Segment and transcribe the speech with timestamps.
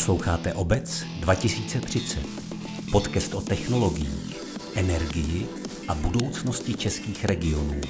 [0.00, 2.18] Posloucháte Obec 2030.
[2.92, 4.36] Podcast o technologiích,
[4.74, 5.46] energii
[5.88, 7.80] a budoucnosti českých regionů.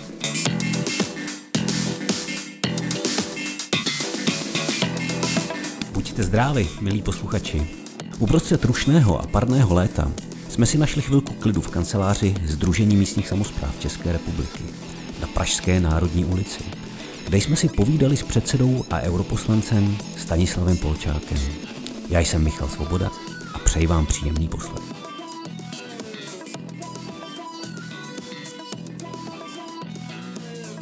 [5.92, 7.70] Buďte zdraví, milí posluchači.
[8.18, 10.12] Uprostřed rušného a parného léta
[10.48, 14.62] jsme si našli chvilku klidu v kanceláři Združení místních samozpráv České republiky
[15.20, 16.60] na Pražské národní ulici,
[17.28, 21.69] kde jsme si povídali s předsedou a europoslancem Stanislavem Polčákem.
[22.10, 23.10] Já jsem Michal Svoboda
[23.54, 24.84] a přeji vám příjemný poslech.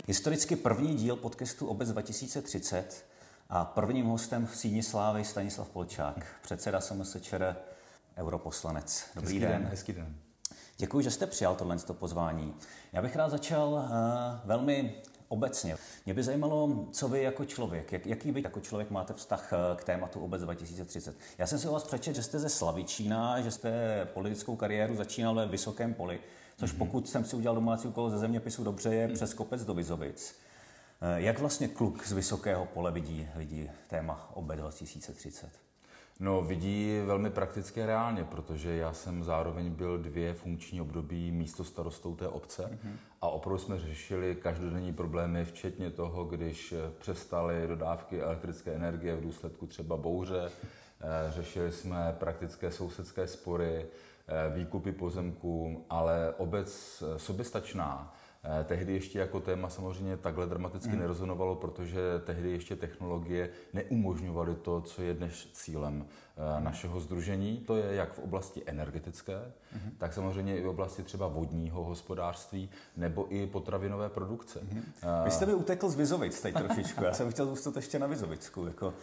[0.06, 3.06] Historicky první díl podcastu Obec 2030
[3.48, 7.56] a prvním hostem v síni slávy Stanislav Polčák, předseda SMSČR,
[8.16, 9.04] europoslanec.
[9.15, 9.62] Dobrý hezký den.
[9.62, 9.70] den.
[9.70, 10.16] Hezký den.
[10.76, 12.54] Děkuji, že jste přijal tohle pozvání.
[12.92, 13.80] Já bych rád začal uh,
[14.45, 15.77] velmi obecně.
[16.06, 19.77] Mě by zajímalo, co vy jako člověk, jak, jaký vy jako člověk máte vztah eh,
[19.77, 21.16] k tématu Obec 2030.
[21.38, 25.34] Já jsem si o vás přečet, že jste ze Slavičína, že jste politickou kariéru začínal
[25.34, 26.21] ve Vysokém poli,
[26.56, 26.79] což mm-hmm.
[26.79, 29.15] pokud jsem si udělal domácí úkol ze zeměpisu dobře, je mm-hmm.
[29.15, 30.34] přes kopec do Vizovic.
[31.01, 35.68] Eh, jak vlastně kluk z Vysokého pole vidí, vidí téma Obec 2030?
[36.21, 42.16] No, vidí velmi prakticky reálně, protože já jsem zároveň byl dvě funkční období místo starostou
[42.16, 42.93] té obce mm-hmm.
[43.23, 49.66] a opravdu jsme řešili každodenní problémy, včetně toho, když přestaly dodávky elektrické energie v důsledku
[49.66, 50.51] třeba bouře,
[51.01, 53.87] eh, řešili jsme praktické sousedské spory,
[54.29, 58.18] eh, výkupy pozemků, ale obec soběstačná Eh,
[58.64, 60.98] tehdy ještě jako téma samozřejmě takhle dramaticky mm.
[60.98, 66.64] nerozonovalo, protože tehdy ještě technologie neumožňovaly to, co je dnes cílem mm.
[66.64, 67.56] našeho združení.
[67.56, 69.91] To je jak v oblasti energetické, mm.
[69.98, 74.60] tak samozřejmě i v oblasti třeba vodního hospodářství nebo i potravinové produkce.
[74.62, 74.82] Mm.
[75.25, 78.66] Vy jste mi utekl z Vizovic teď trošičku, já jsem chtěl zůstat ještě na Vizovicku.
[78.66, 78.94] Jako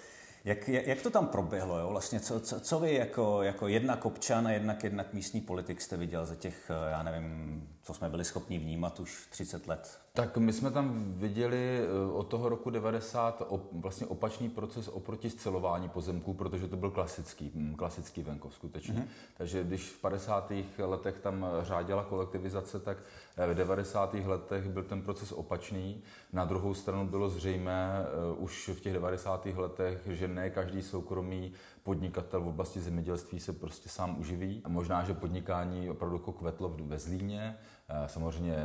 [0.46, 1.80] jak, jak to tam proběhlo?
[1.80, 1.90] Jo?
[1.90, 5.98] Vlastně co, co, co vy jako, jako jednak občan a jednak, jednak místní politik jste
[5.98, 10.05] viděl za těch, já nevím, co jsme byli schopni vnímat už 30 let?
[10.16, 15.90] Tak my jsme tam viděli eh, od toho roku 90 vlastně opačný proces oproti scelování
[15.90, 18.94] pozemků, protože to byl klasický, hm, klasický venkov skutečně.
[18.94, 19.36] Mm-hmm.
[19.38, 20.52] Takže když v 50.
[20.78, 22.98] letech tam řádila kolektivizace, tak
[23.38, 24.14] eh, v 90.
[24.14, 26.04] letech byl ten proces opačný.
[26.34, 28.06] Na druhou stranu bylo zřejmé
[28.36, 29.46] uh, už v těch 90.
[29.46, 34.62] letech, že ne každý soukromý podnikatel v oblasti zemědělství se prostě sám uživí.
[34.64, 37.58] A možná, že podnikání opravdu jako kvetlo ve Zlíně,
[38.08, 38.56] samozřejmě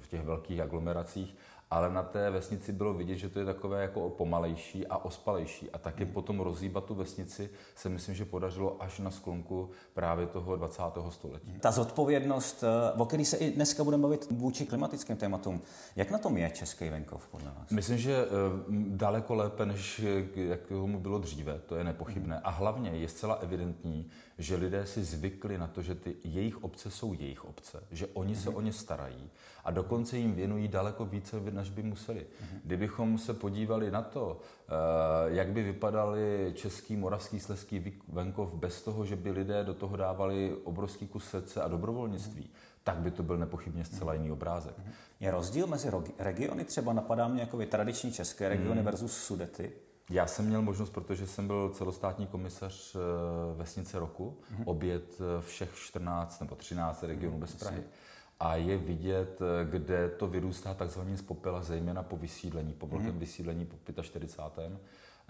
[0.00, 1.36] v těch velkých aglomeracích,
[1.70, 5.70] ale na té vesnici bylo vidět, že to je takové jako pomalejší a ospalejší.
[5.70, 6.12] A taky hmm.
[6.12, 10.82] potom rozhýbat tu vesnici se myslím, že podařilo až na sklonku právě toho 20.
[11.08, 11.52] století.
[11.60, 15.60] Ta zodpovědnost, eh, o který se i dneska budeme bavit vůči klimatickým tématům,
[15.96, 17.70] jak na tom je český venkov podle vás?
[17.70, 18.26] Myslím, že eh,
[18.88, 19.98] daleko lépe, než
[20.34, 22.34] jak tomu bylo dříve, to je nepochybné.
[22.34, 22.46] Hmm.
[22.46, 26.90] A hlavně je zcela evidentní, že lidé si zvykli na to, že ty jejich obce
[26.90, 28.56] jsou jejich obce, že oni se hmm.
[28.56, 29.30] o ně starají
[29.64, 32.26] a dokonce jim věnují daleko více, než by museli.
[32.40, 32.60] Mhm.
[32.64, 34.72] Kdybychom se podívali na to, eh,
[35.26, 40.56] jak by vypadaly český, moravský, sleský venkov bez toho, že by lidé do toho dávali
[40.64, 42.50] obrovský kus srdce a dobrovolnictví, mhm.
[42.84, 44.78] tak by to byl nepochybně zcela jiný obrázek.
[44.78, 44.92] Mhm.
[45.20, 46.64] Je rozdíl mezi regiony?
[46.64, 49.72] Třeba napadá mě jako tradiční české regiony versus sudety?
[50.10, 52.98] Já jsem měl možnost, protože jsem byl celostátní komisař eh,
[53.56, 54.62] vesnice roku, hmm.
[54.66, 57.82] obět eh, všech 14 nebo 13 regionů bez Prahy
[58.40, 63.18] a je vidět, kde to vyrůstá takzvaně z popela, zejména po vysídlení, po velkém mm.
[63.18, 64.72] vysídlení po 45.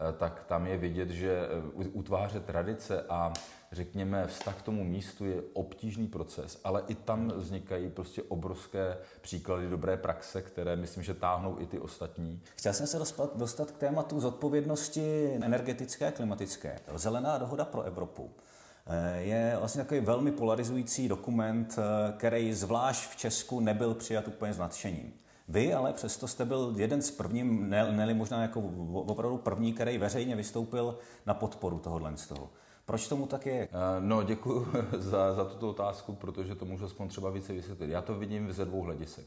[0.00, 1.48] Eh, tak tam je vidět, že
[1.82, 3.32] eh, utvářet tradice a
[3.72, 9.68] řekněme vztah k tomu místu je obtížný proces, ale i tam vznikají prostě obrovské příklady
[9.68, 12.42] dobré praxe, které myslím, že táhnou i ty ostatní.
[12.56, 16.78] Chtěl jsem se dostat, dostat k tématu zodpovědnosti energetické a klimatické.
[16.94, 18.30] Zelená dohoda pro Evropu.
[18.86, 21.76] Eh, je vlastně takový velmi polarizující dokument,
[22.16, 25.19] který zvlášť v Česku nebyl přijat úplně s nadšením.
[25.50, 28.60] Vy ale přesto jste byl jeden z prvním, ne, možná jako
[28.94, 32.50] opravdu první, který veřejně vystoupil na podporu tohohle z toho.
[32.84, 33.62] Proč tomu tak je?
[33.62, 33.68] Eh,
[34.00, 37.90] no, děkuji za, za tuto otázku, protože to můžu aspoň třeba více vysvětlit.
[37.90, 39.26] Já to vidím ze dvou hledisek.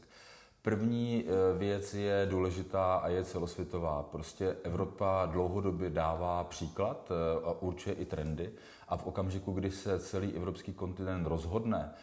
[0.62, 1.24] První
[1.58, 4.02] věc je důležitá a je celosvětová.
[4.02, 7.12] Prostě Evropa dlouhodobě dává příklad
[7.44, 8.52] a určuje i trendy
[8.88, 11.96] a v okamžiku, kdy se celý evropský kontinent rozhodne eh,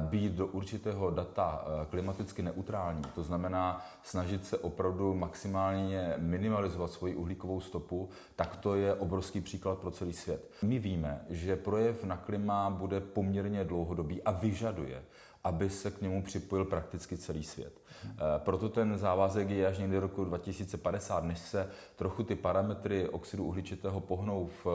[0.00, 7.14] být do určitého data eh, klimaticky neutrální, to znamená snažit se opravdu maximálně minimalizovat svoji
[7.14, 10.50] uhlíkovou stopu, tak to je obrovský příklad pro celý svět.
[10.62, 15.02] My víme, že projev na klima bude poměrně dlouhodobý a vyžaduje
[15.44, 17.72] aby se k němu připojil prakticky celý svět.
[18.38, 24.00] Proto ten závazek je až někdy roku 2050, než se trochu ty parametry oxidu uhličitého
[24.00, 24.66] pohnou v,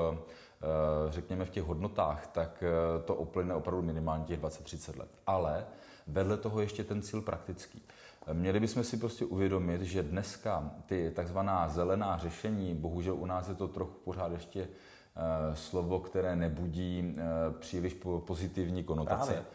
[1.10, 2.64] řekněme v těch hodnotách, tak
[3.06, 5.10] to uplyne opravdu minimálně těch 20-30 let.
[5.28, 5.66] Ale
[6.08, 7.82] vedle toho ještě ten cíl praktický.
[8.34, 13.56] Měli bychom si prostě uvědomit, že dneska ty takzvaná zelená řešení, bohužel u nás je
[13.56, 14.68] to trochu pořád ještě
[15.54, 17.16] slovo, které nebudí
[17.60, 19.32] příliš pozitivní konotace.
[19.32, 19.46] Právě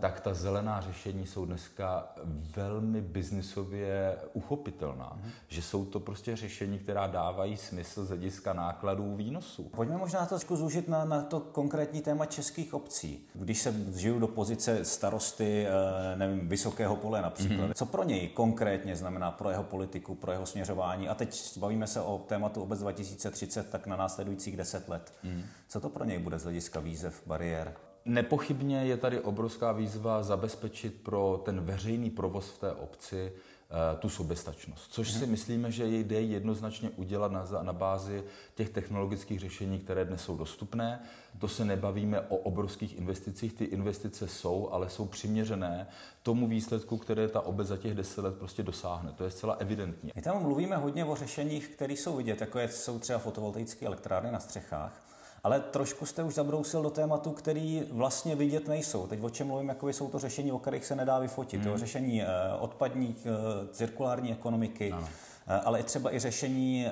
[0.00, 2.08] tak ta zelená řešení jsou dneska
[2.56, 5.12] velmi biznisově uchopitelná.
[5.16, 5.30] Mm-hmm.
[5.48, 9.62] Že jsou to prostě řešení, která dávají smysl z hlediska nákladů výnosů.
[9.62, 13.26] Pojďme možná trošku zúžit na, na to konkrétní téma českých obcí.
[13.34, 17.74] Když se žiju do pozice starosty, eh, nevím, Vysokého pole například, mm-hmm.
[17.74, 21.08] co pro něj konkrétně znamená pro jeho politiku, pro jeho směřování?
[21.08, 25.12] A teď bavíme se o tématu obec 2030, tak na následujících deset let.
[25.24, 25.42] Mm-hmm.
[25.68, 27.74] Co to pro něj bude z hlediska výzev, bariér?
[28.04, 34.08] Nepochybně je tady obrovská výzva zabezpečit pro ten veřejný provoz v té obci eh, tu
[34.08, 35.30] soběstačnost, což si mhm.
[35.30, 41.00] myslíme, že jde jednoznačně udělat na, na bázi těch technologických řešení, které dnes jsou dostupné.
[41.38, 45.86] To se nebavíme o obrovských investicích, ty investice jsou, ale jsou přiměřené
[46.22, 49.12] tomu výsledku, které ta obec za těch deset let prostě dosáhne.
[49.12, 50.12] To je zcela evidentní.
[50.14, 54.40] My tam mluvíme hodně o řešeních, které jsou vidět, jako jsou třeba fotovoltaické elektrárny na
[54.40, 55.11] střechách.
[55.44, 59.06] Ale trošku jste už zabrousil do tématu, který vlastně vidět nejsou.
[59.06, 61.62] Teď o čem mluvím, jako jsou to řešení, o kterých se nedá vyfotit.
[61.62, 61.72] Hmm.
[61.72, 62.26] To řešení eh,
[62.58, 63.28] odpadní, eh,
[63.72, 65.08] cirkulární ekonomiky, ano.
[65.46, 66.86] Eh, ale i třeba i řešení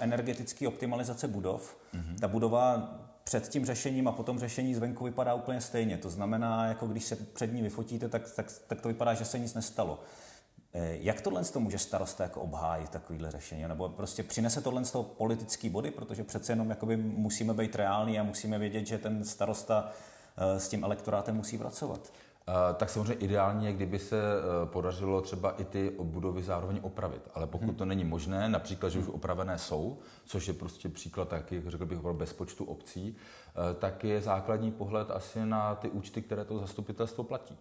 [0.00, 1.76] energetické optimalizace budov.
[1.92, 2.16] Hmm.
[2.20, 2.94] Ta budova
[3.24, 5.98] před tím řešením a potom řešení zvenku vypadá úplně stejně.
[5.98, 9.38] To znamená, jako když se před ní vyfotíte, tak, tak, tak to vypadá, že se
[9.38, 10.00] nic nestalo.
[10.72, 13.68] Eh, jak tohle to může starosta jako obhájit takovýhle řešení?
[13.68, 18.20] Nebo prostě přinese tohle z toho politický body, protože přece jenom jakoby musíme být reální
[18.20, 19.90] a musíme vědět, že ten starosta
[20.36, 22.12] eh, s tím elektorátem musí pracovat.
[22.48, 24.16] Eh, tak samozřejmě ideální je, kdyby se
[24.64, 27.22] podařilo třeba i ty budovy zároveň opravit.
[27.34, 27.74] Ale pokud hmm.
[27.74, 31.98] to není možné, například, že už opravené jsou, což je prostě příklad taky, řekl bych,
[31.98, 33.16] bez počtu obcí,
[33.78, 37.58] tak je základní pohled asi na ty účty, které to zastupitelstvo platí.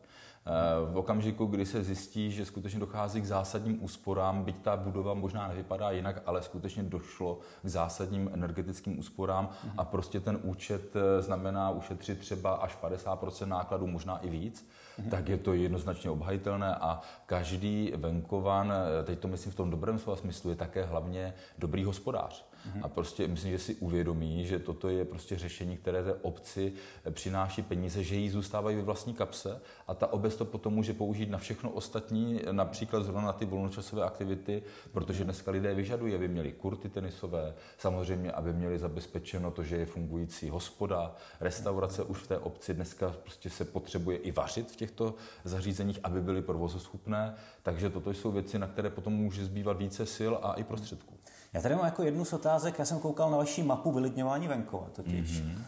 [0.91, 5.47] V okamžiku, kdy se zjistí, že skutečně dochází k zásadním úsporám, byť ta budova možná
[5.47, 11.69] nevypadá jinak, ale skutečně došlo k zásadním energetickým úsporám a prostě ten účet eh, znamená
[11.69, 14.69] ušetřit třeba až 50 nákladů, možná i víc,
[15.09, 19.99] tak je to jednoznačně obhajitelné a každý venkovan, eh, teď to myslím v tom dobrém
[19.99, 22.45] slova smyslu, je také hlavně dobrý hospodář.
[22.57, 22.79] Mm-hmm.
[22.83, 26.73] A prostě myslím, že si uvědomí, že toto je prostě řešení, které té obci
[27.09, 31.29] přináší peníze, že jí zůstávají ve vlastní kapse a ta obec to potom může použít
[31.29, 36.51] na všechno ostatní, například zrovna na ty volnočasové aktivity, protože dneska lidé vyžadují, aby měli
[36.51, 42.37] kurty tenisové, samozřejmě, aby měli zabezpečeno to, že je fungující hospoda, restaurace už v té
[42.37, 42.73] obci.
[42.73, 47.35] Dneska prostě se potřebuje i vařit v těchto zařízeních, aby byly provozoschopné.
[47.63, 51.17] Takže toto jsou věci, na které potom může zbývat více sil a i prostředků.
[51.53, 54.87] Já tady mám jako jednu z otázek, já jsem koukal na vaši mapu vylidňování venkova
[54.95, 55.41] totiž.
[55.41, 55.61] Mm-hmm.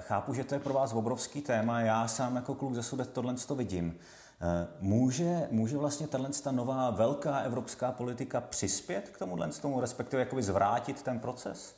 [0.00, 3.34] Chápu, že to je pro vás obrovský téma, já sám jako kluk ze Sudet tohle
[3.34, 3.98] to vidím.
[4.40, 10.42] Eh, může, může vlastně tahle nová velká evropská politika přispět k tomuhle tomu, respektive jakoby
[10.42, 11.76] zvrátit ten proces?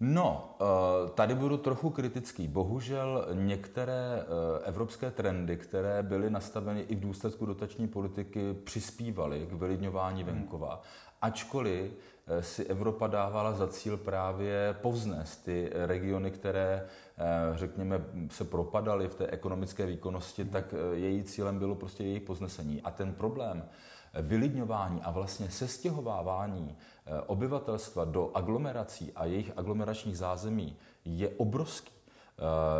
[0.00, 2.48] No, eh, tady budu trochu kritický.
[2.48, 4.24] Bohužel některé
[4.64, 10.32] evropské trendy, které byly nastaveny i v důsledku dotační politiky, přispívaly k vylidňování hmm.
[10.32, 10.82] venkova.
[11.22, 11.92] Ačkoliv
[12.40, 16.86] si Evropa dávala za cíl právě povznést ty regiony, které,
[17.18, 17.22] eh,
[17.54, 22.82] řekněme, se propadaly v té ekonomické výkonnosti, tak eh, její cílem bylo prostě jejich poznesení.
[22.82, 23.64] A ten problém
[24.22, 26.76] vylidňování a vlastně sestěhovávání
[27.26, 31.92] obyvatelstva do aglomerací a jejich aglomeračních zázemí je obrovský.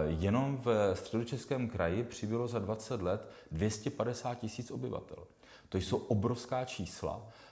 [0.07, 5.25] Jenom v středočeském kraji přibylo za 20 let 250 tisíc obyvatel.
[5.69, 7.23] To jsou obrovská čísla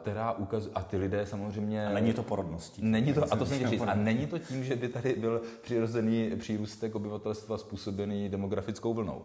[0.00, 1.86] která ukazuje, a ty lidé samozřejmě...
[1.86, 2.82] A není to porodností.
[2.84, 5.42] Není to, a to jsem chtěl říct, a není to tím, že by tady byl
[5.62, 9.22] přirozený přírůstek obyvatelstva způsobený demografickou vlnou.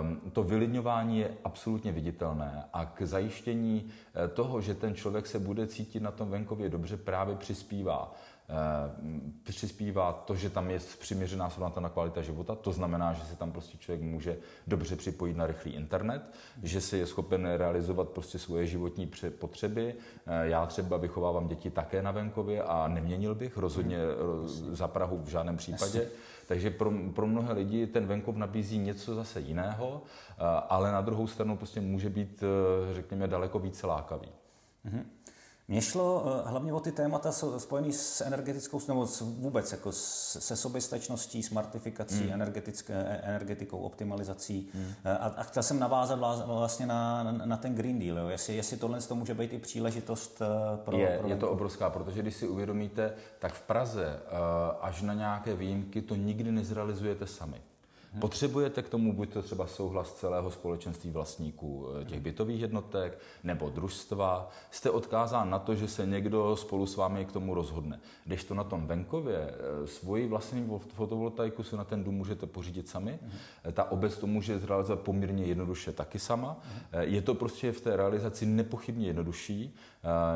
[0.00, 3.90] Um, to vylidňování je absolutně viditelné a k zajištění
[4.24, 8.27] eh, toho, že ten člověk se bude cítit na tom venkově dobře, právě přispívá Eh,
[9.42, 13.78] přispívá to, že tam je přiměřená srovnatelná kvalita života, to znamená, že se tam prostě
[13.78, 16.22] člověk může dobře připojit na rychlý internet,
[16.62, 19.94] že se je schopen realizovat prostě svoje životní potřeby.
[20.26, 23.98] Eh, já třeba vychovávám děti také na venkově a neměnil bych rozhodně
[24.72, 26.08] za Prahu v žádném případě.
[26.46, 30.34] Takže pro, pro mnohé lidi ten venkov nabízí něco zase jiného, eh,
[30.68, 32.44] ale na druhou stranu prostě může být,
[32.92, 34.28] řekněme, daleko více lákavý.
[34.86, 35.04] Mm-hmm.
[35.70, 41.42] Mně šlo eh, hlavně o ty témata spojené s energetickou, nebo vůbec jako se soběstačností,
[41.42, 42.32] smartifikací, hmm.
[42.32, 44.70] energetické, e, energetikou, optimalizací.
[44.74, 44.92] Hmm.
[45.04, 48.18] A, a chtěl jsem navázat vlastně na, na, na ten Green Deal.
[48.18, 48.28] Jo.
[48.28, 50.42] Jestli, jestli tohle to může být i příležitost
[50.84, 50.96] pro...
[50.96, 54.20] Je, pro je to obrovská, protože když si uvědomíte, tak v Praze
[54.80, 57.60] až na nějaké výjimky to nikdy nezrealizujete sami.
[58.20, 63.70] Potřebujete k tomu buď to třeba souhlas celého společenství vlastníků eh, těch bytových jednotek nebo
[63.70, 64.50] družstva.
[64.70, 68.00] Jste odkázán na to, že se někdo spolu s vámi k tomu rozhodne.
[68.24, 72.88] Když to na tom venkově eh, svoji vlastní fotovoltaiku si na ten dům můžete pořídit
[72.88, 73.72] sami, hmm.
[73.72, 76.56] ta obec to může zrealizovat poměrně jednoduše taky sama.
[76.62, 77.02] Hmm.
[77.02, 79.74] Je to prostě v té realizaci nepochybně jednodušší,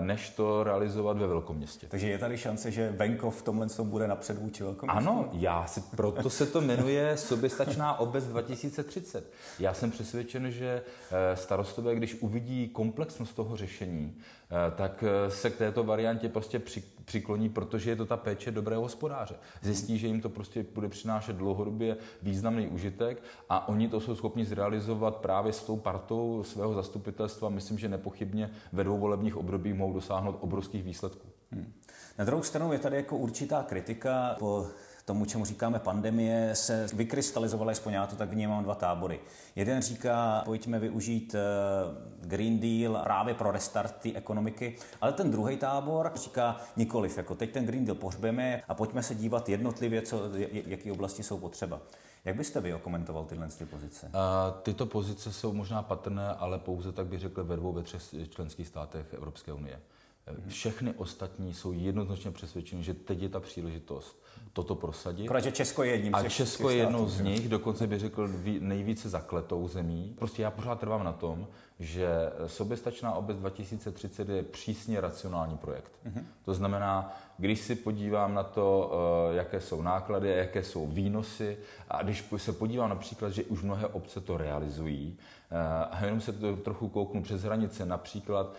[0.00, 1.87] než to realizovat ve velkoměstě.
[1.90, 4.99] Takže je tady šance, že venkov v tomhle tom bude napřed vůči velkoměstě?
[4.99, 9.33] Ano, já si, proto se to jmenuje soběstačná obec 2030.
[9.59, 14.42] Já jsem přesvědčen, že eh, starostové, když uvidí komplexnost toho řešení, eh,
[14.77, 16.63] tak eh, se k této variantě prostě
[17.05, 19.35] přikloní, protože je to ta péče dobrého hospodáře.
[19.63, 24.45] Zjistí, že jim to prostě bude přinášet dlouhodobě významný užitek a oni to jsou schopni
[24.45, 27.49] zrealizovat právě s tou partou svého zastupitelstva.
[27.49, 31.29] Myslím, že nepochybně ve dvou volebních obdobích mohou dosáhnout obrovských výsledků.
[31.51, 31.73] Hmm.
[32.19, 34.67] Na druhou stranu je tady jako určitá kritika po
[35.05, 39.21] tomu, čemu říkáme pandemie, se vykrystalizovaly, aspoň já to tak vnímám, dva tábory.
[39.57, 41.39] Jeden říká, pojďme využít eh,
[42.27, 47.53] Green Deal právě pro restart té ekonomiky, ale ten druhý tábor říká nikoliv, jako teď
[47.53, 50.21] ten Green Deal pohřbeme a pojďme se dívat jednotlivě, co,
[50.67, 51.81] jaké oblasti jsou potřeba.
[52.25, 54.11] Jak byste vy okomentoval tyhle ty pozice?
[54.13, 58.03] A tyto pozice jsou možná patrné, ale pouze tak bych řekl ve dvou, ve třech
[58.29, 59.81] členských státech Evropské unie.
[60.49, 64.22] Všechny ostatní jsou jednoznačně přesvědčeni, že teď je ta příležitost
[64.53, 65.29] toto prosadit.
[65.29, 68.31] Protože Česko je jedním A Česko je jednou z nich, dokonce bych řekl
[68.61, 70.15] nejvíce zakletou zemí.
[70.19, 71.47] Prostě já pořád trvám na tom,
[71.81, 72.09] že
[72.47, 75.93] soběstačná obec 2030 je přísně racionální projekt.
[76.07, 76.25] Mm-hmm.
[76.45, 78.93] To znamená, když si podívám na to,
[79.33, 81.57] eh, jaké jsou náklady a jaké jsou výnosy,
[81.89, 85.17] a když se podívám například, že už mnohé obce to realizují,
[85.91, 88.55] a jenom se to trochu kouknu přes hranice, například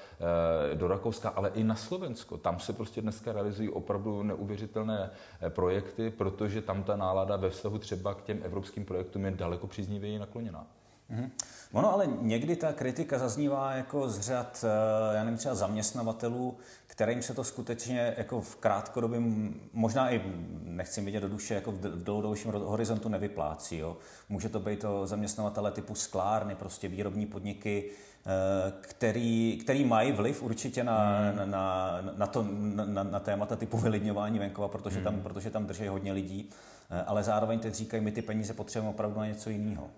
[0.71, 2.37] eh, do Rakouska, ale i na Slovensko.
[2.37, 5.09] Tam se prostě dneska realizují opravdu neuvěřitelné
[5.49, 10.19] projekty, protože tam ta nálada ve vztahu třeba k těm evropským projektům je daleko příznivěji
[10.19, 10.67] nakloněná.
[11.13, 11.29] Mm-hmm.
[11.73, 17.21] Ono ale někdy ta kritika zaznívá jako z řad, eh, já nevím, třeba zaměstnavatelů, kterým
[17.21, 20.21] se to skutečně jako v krátkodobém, možná i
[20.63, 23.77] nechci vidět do duše, jako v dlouhodobějším horizontu nevyplácí.
[23.77, 23.97] Jo.
[24.29, 30.43] Může to být to zaměstnavatele typu sklárny, prostě výrobní podniky, eh, který, který mají vliv
[30.43, 31.51] určitě na, hmm.
[31.51, 32.45] na, na, to,
[32.85, 35.03] na, na témata typu vylidňování venkova, protože, hmm.
[35.03, 36.49] tam, protože tam drží hodně lidí,
[36.91, 39.89] eh, ale zároveň teď říkají, my ty peníze potřebujeme opravdu na něco jiného.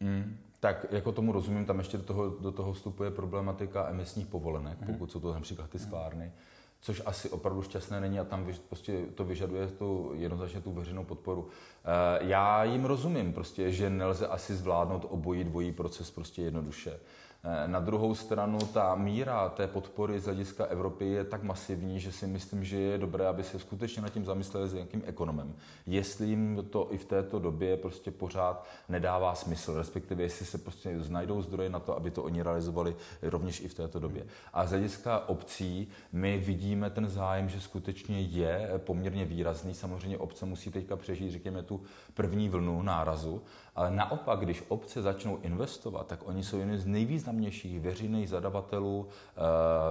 [0.00, 0.36] Hmm.
[0.60, 4.86] Tak jako tomu rozumím, tam ještě do toho, do toho vstupuje problematika emisních povolenek, mm.
[4.86, 6.32] pokud jsou to například ty sklárny,
[6.80, 11.48] což asi opravdu šťastné není a tam prostě to vyžaduje tu, jednoznačně tu veřejnou podporu.
[11.84, 17.00] Eh, já jim rozumím prostě, že nelze asi zvládnout obojí dvojí proces prostě jednoduše.
[17.44, 22.12] Eh, na druhou stranu ta míra té podpory z hlediska Evropy je tak masivní, že
[22.12, 25.54] si myslím, že je dobré, aby se skutečně nad tím zamysleli s nějakým ekonomem.
[25.86, 31.00] Jestli jim to i v této době prostě pořád nedává smysl, respektive jestli se prostě
[31.00, 34.26] znajdou zdroje na to, aby to oni realizovali rovněž i v této době.
[34.52, 39.74] A z hlediska obcí my vidíme ten zájem, že skutečně je poměrně výrazný.
[39.74, 41.82] Samozřejmě obce musí teďka přežít, řekněme, tu
[42.14, 43.42] první vlnu nárazu,
[43.78, 49.40] ale naopak, když obce začnou investovat, tak oni jsou jedni z nejvýznamnějších veřejných zadavatelů eh,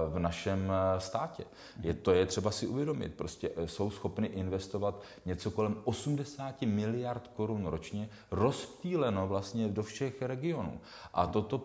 [0.08, 1.44] v našem eh, státě.
[1.82, 3.14] Je, to je třeba si uvědomit.
[3.14, 10.22] Prostě eh, jsou schopni investovat něco kolem 80 miliard korun ročně, rozptýleno vlastně do všech
[10.22, 10.80] regionů.
[11.14, 11.58] A toto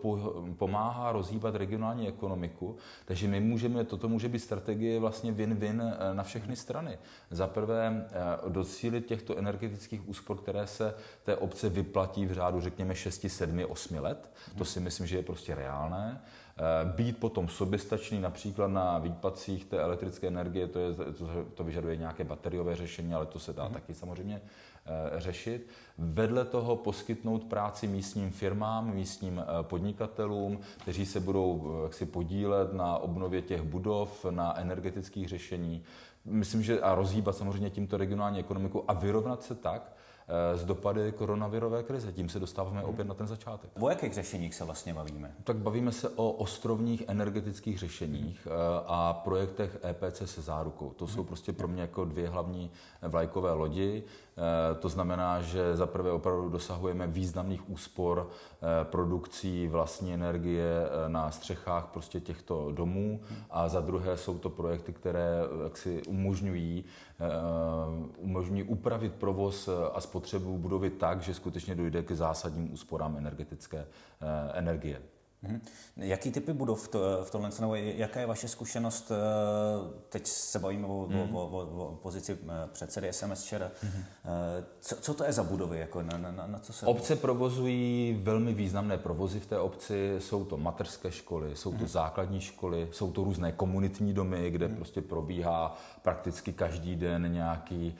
[0.57, 6.55] pomáhá rozhýbat regionální ekonomiku, takže my můžeme, toto může být strategie vlastně win-win na všechny
[6.55, 6.97] strany.
[7.31, 8.07] Za prvé
[8.47, 13.65] docílit těchto energetických úspor, které se té obce vyplatí platí v řádu, řekněme, 6, 7,
[13.67, 14.31] 8 let.
[14.57, 16.21] To si myslím, že je prostě reálné.
[16.57, 21.97] Eh, být potom soběstačný například na výpadcích té elektrické energie, to, je, to, to vyžaduje
[21.97, 23.73] nějaké bateriové řešení, ale to se dá mm.
[23.73, 25.67] taky samozřejmě eh, řešit.
[25.97, 32.97] Vedle toho poskytnout práci místním firmám, místním eh, podnikatelům, kteří se budou jaksi podílet na
[32.97, 35.83] obnově těch budov, na energetických řešení.
[36.25, 39.93] Myslím, že a rozhýbat samozřejmě tímto regionální ekonomiku a vyrovnat se tak,
[40.55, 42.11] z eh, dopady koronavirové krize.
[42.11, 42.89] Tím se dostáváme hmm.
[42.89, 43.71] opět na ten začátek.
[43.79, 45.35] O jakých řešeních se vlastně bavíme?
[45.43, 48.55] Tak bavíme se o ostrovních energetických řešeních hmm.
[48.85, 50.89] a projektech EPC se zárukou.
[50.89, 51.15] To hmm.
[51.15, 54.03] jsou prostě pro mě jako dvě hlavní vlajkové lodi.
[54.79, 58.29] To znamená, že za prvé opravdu dosahujeme významných úspor
[58.83, 65.37] produkcí vlastní energie na střechách prostě těchto domů a za druhé jsou to projekty, které
[65.63, 66.83] jaksi umožňují
[68.17, 73.85] umožňují upravit provoz a spotřebu budovy tak, že skutečně dojde k zásadním úsporám energetické
[74.53, 75.01] energie.
[75.47, 75.61] Hmm.
[75.97, 79.11] Jaký typy budov to, v tomhle, nebo jaká je vaše zkušenost?
[79.11, 79.15] Eh,
[80.09, 81.35] teď se bavíme o, hmm.
[81.35, 83.71] o, o, o pozici eh, předsedy SMS ČR.
[83.81, 84.03] Hmm.
[84.79, 85.79] Co, co to je za budovy?
[85.79, 86.85] Jako na, na, na co se...
[86.85, 90.15] Obce provozují velmi významné provozy v té obci.
[90.19, 91.87] Jsou to mateřské školy, jsou to hmm.
[91.87, 94.75] základní školy, jsou to různé komunitní domy, kde hmm.
[94.75, 97.95] prostě probíhá prakticky každý den nějaký,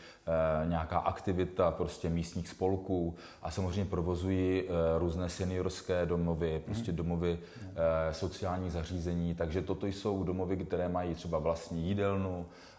[0.65, 4.63] nějaká aktivita prostě místních spolků a samozřejmě provozují
[4.97, 6.97] různé seniorské domovy, prostě hmm.
[6.97, 7.39] domovy
[7.75, 9.35] Eh, sociální zařízení.
[9.35, 12.72] Takže toto jsou domovy, které mají třeba vlastní jídelnu eh,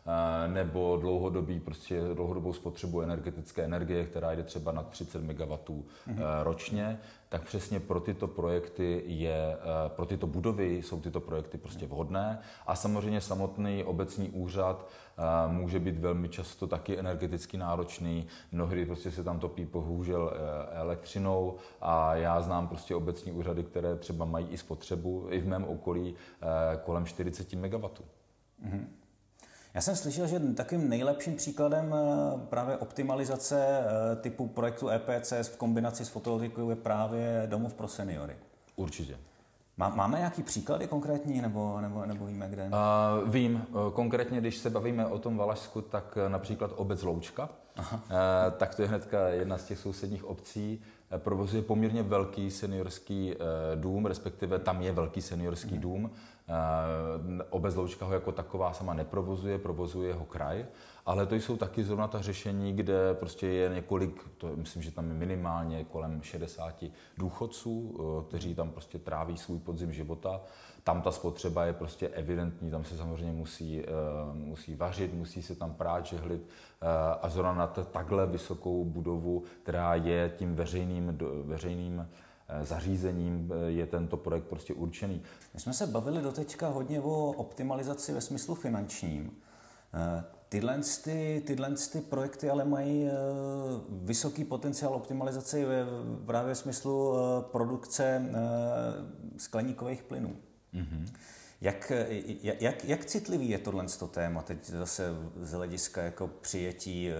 [0.46, 5.82] nebo dlouhodobý, prostě dlouhodobou spotřebu energetické energie, která jde třeba na 30 MW mm-hmm.
[6.42, 9.56] ročně, tak přesně pro tyto projekty je,
[9.88, 12.38] pro tyto budovy jsou tyto projekty prostě vhodné.
[12.66, 14.88] A samozřejmě samotný obecní úřad
[15.48, 18.26] může být velmi často taky energeticky náročný.
[18.52, 23.96] Mnohdy prostě se tam topí bohužel e, elektřinou a já znám prostě obecní úřady, které
[23.96, 27.64] třeba mají i spotřebu i v mém okolí e, kolem 40 MW.
[27.64, 28.84] Mm-hmm.
[29.74, 33.66] Já jsem slyšel, že takým nejlepším příkladem e, právě optimalizace
[34.20, 38.36] typu projektu EPCS v kombinaci s fotovoltaikou je právě domov pro seniory.
[38.76, 39.16] Určitě.
[39.76, 42.64] Máme nějaký příklady konkrétní, nebo, nebo, nebo víme kde?
[42.64, 43.66] Uh, vím.
[43.92, 47.96] Konkrétně, když se bavíme o tom Valašsku, tak například obec Loučka, Aha.
[47.96, 48.10] Uh,
[48.56, 50.82] tak to je hnedka jedna z těch sousedních obcí,
[51.18, 53.34] provozuje poměrně velký seniorský
[53.74, 56.10] dům, respektive tam je velký seniorský dům.
[57.50, 60.64] Obec Loučka ho jako taková sama neprovozuje, provozuje ho kraj
[61.06, 65.08] ale to jsou taky zrovna ta řešení, kde prostě je několik, to myslím, že tam
[65.08, 66.84] je minimálně kolem 60
[67.18, 70.40] důchodců, eh, kteří tam prostě tráví svůj podzim života.
[70.84, 73.84] Tam ta spotřeba je prostě evidentní, tam se samozřejmě musí, eh,
[74.34, 76.86] musí vařit, musí se tam prát, žehlit eh,
[77.22, 82.08] a zrovna na takhle vysokou budovu, která je tím veřejným, veřejným
[82.62, 85.22] zařízením je tento projekt prostě určený.
[85.54, 89.30] My jsme se bavili doteďka hodně o optimalizaci ve smyslu finančním.
[90.54, 93.12] Tyhle, ty, tyhle ty projekty ale mají eh,
[93.88, 95.64] vysoký potenciál optimalizace
[96.26, 98.32] právě v smyslu eh, produkce eh,
[99.36, 100.36] skleníkových plynů.
[100.74, 101.06] Mm-hmm.
[101.60, 101.92] Jak,
[102.60, 105.10] jak, jak citlivý je tohle téma teď zase
[105.40, 107.10] z hlediska jako přijetí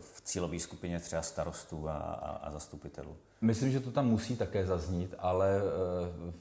[0.00, 3.16] v cílové skupině třeba starostů a, a, a zastupitelů?
[3.40, 5.60] Myslím, že to tam musí také zaznít, ale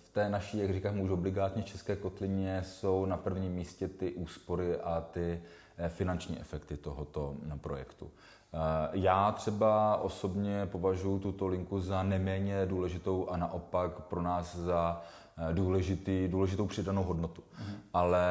[0.03, 4.77] v té naší, jak říkám, už obligátně české kotlině jsou na prvním místě ty úspory
[4.77, 5.41] a ty
[5.79, 8.11] Eh, finanční efekty tohoto eh, projektu.
[8.53, 8.57] Eh,
[8.91, 15.01] já třeba osobně považuji tuto linku za neméně důležitou a naopak pro nás za
[15.51, 17.43] důležitý, důležitou přidanou hodnotu.
[17.59, 17.75] Mm.
[17.93, 18.25] Ale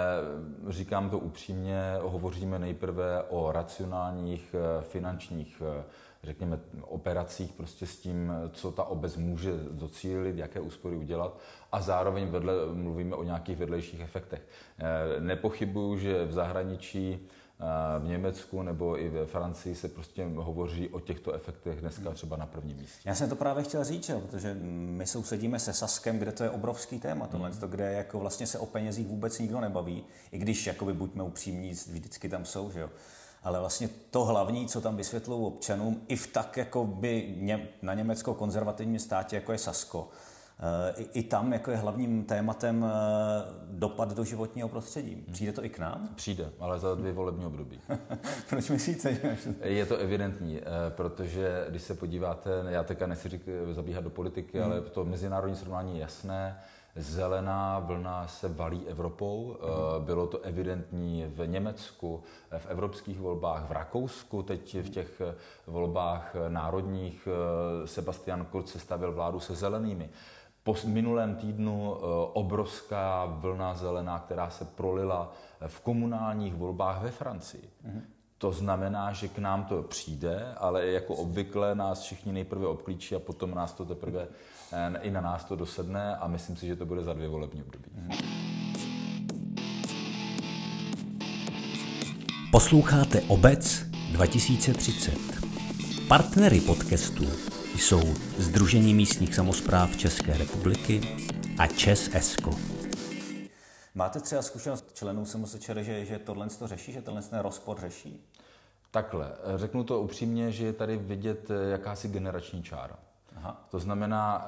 [0.68, 5.62] říkám to upřímně, hovoříme nejprve o racionálních finančních
[6.26, 11.38] řekněme, operacích prostě s tím, co ta obec může docílit, jaké úspory udělat
[11.72, 14.42] a zároveň vedle, mluvíme o nějakých vedlejších efektech.
[15.18, 17.28] Nepochybuju, že v zahraničí
[17.98, 22.46] v Německu nebo i ve Francii se prostě hovoří o těchto efektech dneska třeba na
[22.46, 23.08] prvním místě.
[23.08, 27.00] Já jsem to právě chtěl říct, protože my sousedíme se Saskem, kde to je obrovský
[27.00, 27.56] téma, tohle, mm.
[27.70, 32.28] kde jako vlastně se o penězích vůbec nikdo nebaví, i když jakoby buďme upřímní, vždycky
[32.28, 32.90] tam jsou, že jo.
[33.42, 37.36] Ale vlastně to hlavní, co tam vysvětlují občanům, i v tak jako by
[37.82, 40.08] na německo konzervativním státě, jako je Sasko,
[40.96, 42.90] i, I tam jako je hlavním tématem eh,
[43.70, 45.24] dopad do životního prostředí.
[45.32, 46.08] Přijde to i k nám?
[46.14, 47.80] Přijde, ale za dvě volební období.
[48.48, 49.14] Proč myslíte?
[49.14, 49.54] Že...
[49.62, 53.42] Je to evidentní, eh, protože když se podíváte, já teďka nechci řík,
[53.72, 54.72] zabíhat do politiky, hmm.
[54.72, 56.58] ale to mezinárodní srovnání je jasné,
[56.98, 59.56] Zelená vlna se valí Evropou.
[59.60, 60.04] Hmm.
[60.04, 62.22] Bylo to evidentní v Německu,
[62.58, 65.22] v evropských volbách, v Rakousku, teď v těch
[65.66, 67.28] volbách národních
[67.84, 70.10] Sebastian Kurz sestavil vládu se zelenými.
[70.66, 72.00] Po minulém týdnu eh,
[72.32, 75.32] obrovská vlna zelená, která se prolila
[75.66, 77.62] v komunálních volbách ve Francii.
[77.62, 78.00] Mm-hmm.
[78.38, 83.18] To znamená, že k nám to přijde, ale jako obvykle nás všichni nejprve obklíčí a
[83.18, 84.28] potom nás to teprve
[84.72, 87.62] eh, i na nás to dosedne a myslím si, že to bude za dvě volební
[87.62, 87.90] období.
[92.50, 95.12] Posloucháte Obec 2030.
[96.08, 101.00] Partnery podcastu jsou Združení místních samozpráv České republiky
[101.58, 102.50] a ČES ESCO.
[103.94, 108.20] Máte třeba zkušenost členů SMSČR, že, že tohle to řeší, že tenhle rozpor řeší?
[108.90, 112.98] Takhle, řeknu to upřímně, že je tady vidět jakási generační čára.
[113.36, 113.66] Aha.
[113.70, 114.46] To znamená,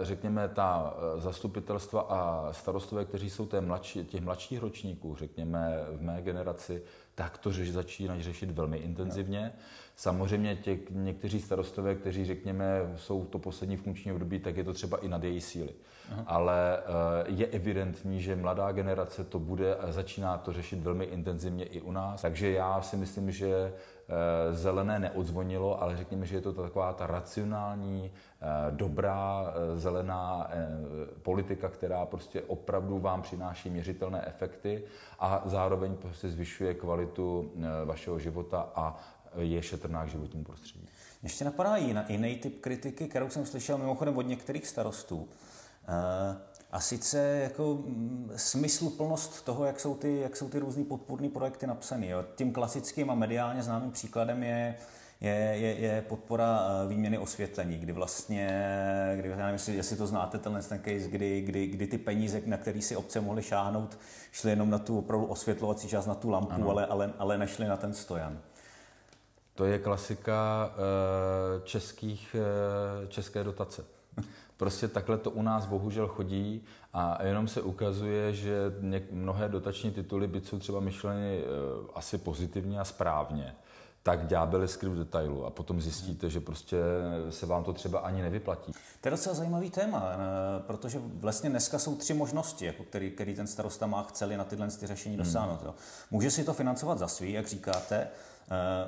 [0.00, 6.22] řekněme, ta zastupitelstva a starostové, kteří jsou té mladší, těch mladších ročníků, řekněme v mé
[6.22, 6.82] generaci,
[7.14, 9.52] tak to řeš, začínají řešit velmi intenzivně.
[9.54, 9.62] No.
[9.96, 14.98] Samozřejmě těch, někteří starostové, kteří řekněme jsou to poslední funkční období, tak je to třeba
[14.98, 15.70] i nad její síly.
[16.12, 16.24] Aha.
[16.26, 21.64] Ale uh, je evidentní, že mladá generace to bude a začíná to řešit velmi intenzivně
[21.64, 22.22] i u nás.
[22.22, 23.72] Takže já si myslím, že
[24.50, 30.50] zelené neodzvonilo, ale řekněme, že je to taková ta racionální, uh, dobrá zelená
[31.22, 34.82] politika, která prostě opravdu vám přináší měřitelné efekty
[35.18, 37.52] a zároveň prostě zvyšuje kvalitu
[37.84, 38.96] vašeho života a
[39.38, 40.88] je šetrná k životnímu prostředí.
[41.22, 41.76] Ještě napadá
[42.08, 45.28] jiný, typ kritiky, kterou jsem slyšel mimochodem od některých starostů.
[45.88, 46.36] Eh,
[46.72, 51.66] a sice jako mm, smysluplnost toho, jak jsou ty, jak jsou ty různý podpůrné projekty
[51.66, 52.06] napsané.
[52.34, 54.74] Tím klasickým a mediálně známým příkladem je,
[55.20, 58.48] je, je, je podpora eh, výměny osvětlení, kdy vlastně,
[59.16, 62.42] kdy, já nevím, jestli, jestli to znáte, tenhle ten case, kdy, kdy, kdy ty peníze,
[62.46, 63.98] na které si obce mohly šáhnout,
[64.32, 67.76] šly jenom na tu opravdu osvětlovací část, na tu lampu, ale, ale, ale nešly na
[67.76, 68.40] ten stojan.
[69.54, 73.84] To je klasika eh, českých, eh, české dotace.
[74.60, 78.72] Prostě takhle to u nás bohužel chodí a jenom se ukazuje, že
[79.10, 81.46] mnohé dotační tituly, byť jsou třeba myšleny eh,
[81.94, 83.54] asi pozitivně a správně,
[84.02, 86.76] tak ďábel je skryt v detailu a potom zjistíte, že prostě
[87.30, 88.72] se vám to třeba ani nevyplatí.
[89.00, 90.04] To je docela zajímavý téma,
[90.66, 94.70] protože vlastně dneska jsou tři možnosti, jako který, který ten starosta má chceli na tyhle
[94.70, 95.24] řešení hmm.
[95.24, 95.62] dosáhnout.
[95.62, 95.72] Hmm.
[96.10, 98.08] Může si to financovat za svý, jak říkáte,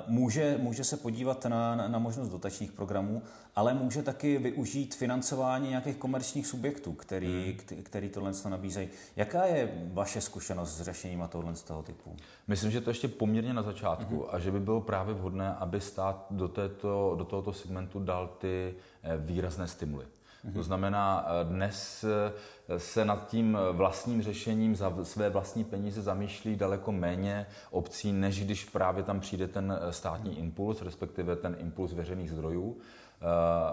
[0.07, 3.21] může, může se podívat na, na, na možnost dotačních programů,
[3.55, 7.83] ale může taky využít financování nějakých komerčních subjektů, který, hmm.
[7.83, 8.89] který tohle nabízejí.
[9.15, 12.15] Jaká je vaše zkušenost s řešením tohle z toho typu?
[12.47, 14.25] Myslím, že to ještě poměrně na začátku hmm.
[14.31, 18.73] a že by bylo právě vhodné, aby stát do, této, do tohoto segmentu dal ty
[19.03, 20.05] eh, výrazné stimuly.
[20.53, 22.33] To znamená, eh, dnes eh,
[22.77, 28.65] se nad tím vlastním řešením za své vlastní peníze zamýšlí daleko méně obcí, než když
[28.65, 32.77] právě tam přijde ten eh, státní impuls, respektive ten impuls veřejných zdrojů.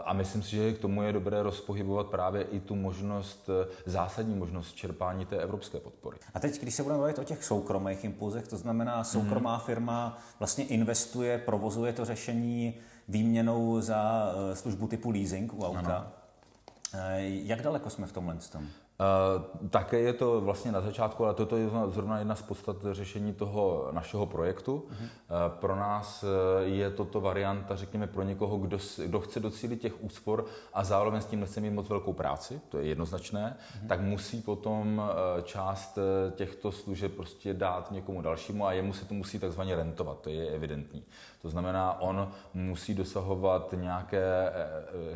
[0.05, 3.51] A myslím si, že k tomu je dobré rozpohybovat právě i tu možnost,
[3.87, 6.19] zásadní možnost čerpání té evropské podpory.
[6.35, 9.65] A teď, když se budeme bavit o těch soukromých impulzech, to znamená, soukromá hmm.
[9.67, 12.75] firma vlastně investuje, provozuje to řešení
[13.09, 15.97] výměnou za službu typu leasing u auta.
[15.97, 16.20] Ano.
[16.95, 18.69] Eh, jak daleko jsme v tomhle tom?
[19.01, 23.33] Uh, také je to vlastně na začátku, ale toto je zrovna jedna z podstat řešení
[23.33, 24.75] toho našeho projektu.
[24.75, 24.89] Uh,
[25.49, 26.25] pro nás
[26.61, 31.27] je toto varianta, řekněme, pro někoho, kdo, kdo chce docílit těch úspor a zároveň s
[31.27, 33.57] tím nechce mít moc velkou práci, to je jednoznačné,
[33.89, 35.03] tak musí potom
[35.43, 35.99] část
[36.31, 40.51] těchto služeb prostě dát někomu dalšímu a jemu se to musí takzvaně rentovat, to je
[40.51, 41.05] evidentní.
[41.43, 44.53] To znamená, on musí dosahovat nějaké,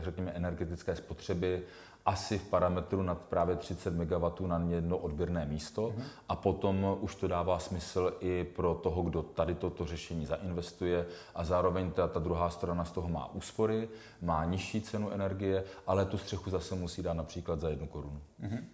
[0.02, 1.62] řekněme, energetické spotřeby,
[2.06, 6.02] asi v parametru nad právě 30 MW na jedno odběrné místo mm-hmm.
[6.28, 11.44] a potom už to dává smysl i pro toho, kdo tady toto řešení zainvestuje a
[11.44, 13.88] zároveň ta, ta druhá strana z toho má úspory,
[14.22, 18.20] má nižší cenu energie, ale tu střechu zase musí dát například za jednu korunu.
[18.42, 18.64] Mm-hmm.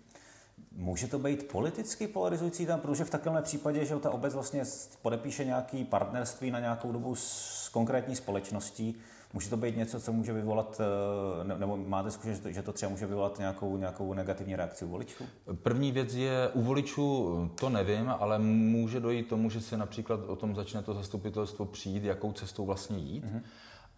[0.73, 4.64] Může to být politicky polarizující tam, protože v takovém případě, že ta obec vlastně
[5.03, 8.97] podepíše nějaký partnerství na nějakou dobu s konkrétní společností,
[9.33, 13.07] Může to být něco, co může vyvolat, eh, nebo máte zkušenost, že to třeba může
[13.07, 15.25] vyvolat nějakou, nějakou negativní reakci u voličů?
[15.62, 20.37] První věc je, u voličů to nevím, ale může dojít tomu, že se například o
[20.37, 23.25] tom začne to zastupitelstvo přijít, jakou cestou vlastně jít.
[23.25, 23.40] Mm-hmm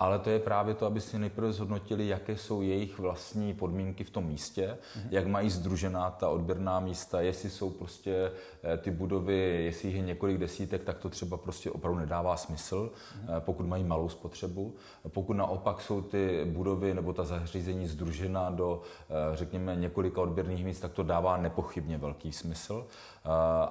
[0.02, 4.10] ale to je právě to, aby si nejprve zhodnotili, jaké jsou jejich vlastní podmínky v
[4.10, 5.08] tom místě, mm-hmm.
[5.10, 10.02] jak mají združená ta odběrná místa, jestli jsou prostě eh, ty budovy, jestli jich je
[10.02, 13.40] několik desítek, tak to třeba prostě opravdu nedává smysl, mm-hmm.
[13.40, 14.74] pokud mají malou spotřebu.
[15.08, 20.80] Pokud naopak jsou ty budovy nebo ta zařízení združena do, eh, řekněme, několika odběrných míst,
[20.80, 22.86] tak to dává nepochybně velký smysl.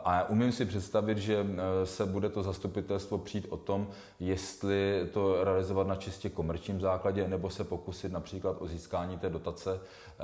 [0.04, 1.46] A umím si představit, že
[1.84, 3.88] se bude to zastupitelstvo přijít o tom,
[4.20, 9.80] jestli to realizovat na čistě komerčním základě, nebo se pokusit například o získání té dotace,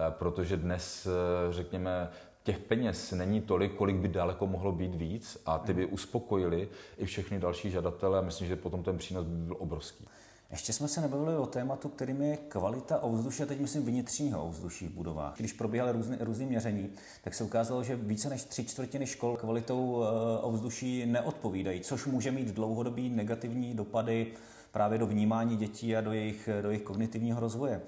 [0.10, 1.08] protože dnes,
[1.50, 2.10] řekněme,
[2.44, 7.06] těch peněz není tolik, kolik by daleko mohlo být víc a ty by uspokojili i
[7.06, 10.06] všechny další žadatele a myslím, že potom ten přínos by byl obrovský.
[10.52, 14.88] Ještě jsme se nebavili o tématu, kterým je kvalita ovzduší, a teď myslím vnitřního ovzduší
[14.88, 15.34] v budovách.
[15.38, 16.90] Když probíhaly různé, měření,
[17.24, 20.08] tak se ukázalo, že více než tři čtvrtiny škol kvalitou eh,
[20.42, 24.34] ovzduší neodpovídají, což může mít dlouhodobý negativní dopady
[24.72, 27.82] právě do vnímání dětí a do jejich, do jejich kognitivního rozvoje.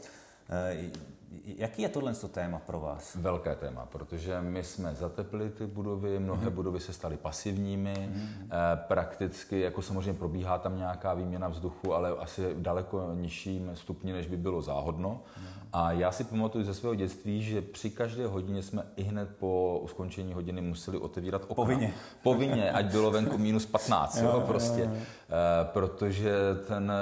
[1.36, 3.16] Eh, Jaký je tohle téma pro vás?
[3.16, 6.54] Velké téma, protože my jsme zateplili ty budovy, mnohé mm-hmm.
[6.54, 8.78] budovy se staly pasivními, mm-hmm.
[8.88, 14.38] prakticky, jako samozřejmě probíhá tam nějaká výměna vzduchu, ale asi daleko nižším stupni, než by
[14.38, 15.10] bylo záhodno.
[15.10, 15.60] Mm-hmm.
[15.74, 19.84] A já si pamatuju ze svého dětství, že při každé hodině jsme i hned po
[19.88, 21.56] skončení hodiny museli otevírat okna.
[21.56, 21.94] Povinně.
[22.24, 24.82] Povinně, ať bylo venku minus 15, jo, jo, prostě.
[24.82, 24.98] Jo, jo.
[25.30, 26.32] Eh, protože
[26.68, 26.96] ten eh,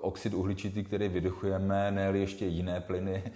[0.00, 3.30] oxid uhličitý, který vydychujeme, ne ještě jiné plyny, eh,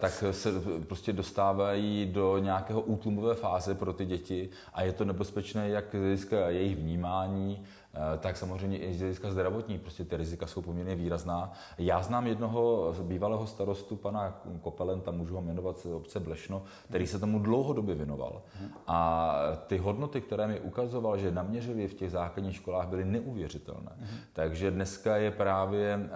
[0.00, 0.52] tak se
[0.88, 6.26] prostě dostávají do nějakého útlumové fáze pro ty děti a je to nebezpečné jak z
[6.48, 7.85] jejich vnímání, Eh,
[8.18, 11.52] tak samozřejmě i z hlediska zdravotní, prostě ty rizika jsou poměrně výrazná.
[11.78, 17.18] Já znám jednoho bývalého starostu, pana Kopelenta, můžu ho jmenovat z obce Blešno, který se
[17.18, 18.42] tomu dlouhodobě věnoval.
[18.86, 19.34] A
[19.66, 23.92] ty hodnoty, které mi ukazoval, že naměřili v těch základních školách, byly neuvěřitelné.
[24.32, 26.08] Takže dneska je právě eh,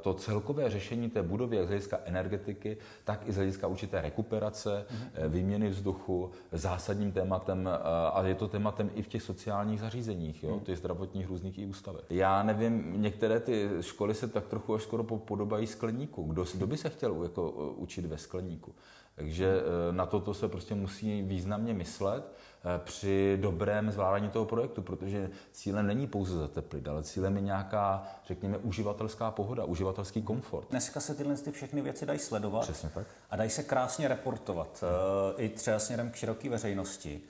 [0.00, 4.86] to celkové řešení té budovy, jak z hlediska energetiky, tak i z hlediska určité rekuperace,
[5.14, 7.68] eh, výměny vzduchu, zásadním tématem,
[8.12, 11.66] a je to tématem i v těch sociálních zařízeních, jo, ty zdravotní zdravotních různých i
[11.66, 12.04] ústavech.
[12.10, 16.22] Já nevím, některé ty školy se tak trochu až skoro podobají skleníku.
[16.22, 18.74] Kdo, kdo by se chtěl jako, učit ve skleníku?
[19.14, 24.82] Takže eh, na toto se prostě musí významně myslet eh, při dobrém zvládání toho projektu,
[24.82, 30.70] protože cílem není pouze zateplit, ale cílem je nějaká, řekněme, uživatelská pohoda, uživatelský komfort.
[30.70, 33.06] Dneska se tyhle ty všechny věci dají sledovat Přesně tak.
[33.30, 35.34] a dají se krásně reportovat, hmm.
[35.36, 37.20] i třeba směrem k široké veřejnosti.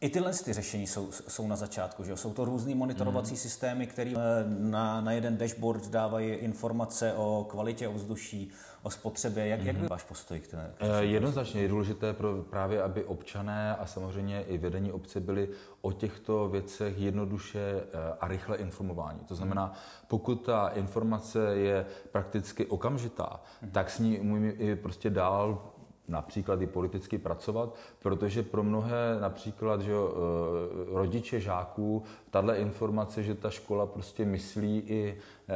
[0.00, 3.36] I tyhle ty řešení jsou, jsou na začátku, že Jsou to různý monitorovací mm.
[3.36, 8.50] systémy, které eh, na, na jeden dashboard dávají informace o kvalitě ovzduší,
[8.82, 9.46] o spotřebě.
[9.46, 9.66] Jak, mm.
[9.66, 10.74] jak by váš postoj k té?
[10.78, 15.48] Eh, jednoznačně je důležité pro, právě, aby občané a samozřejmě i vedení obce byli
[15.80, 19.20] o těchto věcech jednoduše eh, a rychle informováni.
[19.28, 19.72] To znamená,
[20.08, 23.70] pokud ta informace je prakticky okamžitá, mm.
[23.70, 25.73] tak s ní umíme i prostě dál
[26.08, 33.34] například i politicky pracovat, protože pro mnohé například že, eh, rodiče žáků tahle informace, že
[33.34, 35.54] ta škola prostě myslí i eh,